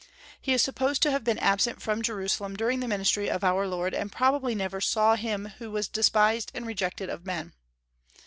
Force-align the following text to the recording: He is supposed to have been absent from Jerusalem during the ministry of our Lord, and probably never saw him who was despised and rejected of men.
He 0.41 0.51
is 0.51 0.63
supposed 0.63 1.03
to 1.03 1.11
have 1.11 1.23
been 1.23 1.37
absent 1.37 1.79
from 1.79 2.01
Jerusalem 2.01 2.55
during 2.55 2.79
the 2.79 2.87
ministry 2.87 3.29
of 3.29 3.43
our 3.43 3.67
Lord, 3.67 3.93
and 3.93 4.11
probably 4.11 4.55
never 4.55 4.81
saw 4.81 5.13
him 5.13 5.53
who 5.59 5.69
was 5.69 5.87
despised 5.87 6.51
and 6.55 6.65
rejected 6.65 7.07
of 7.07 7.27
men. 7.27 7.53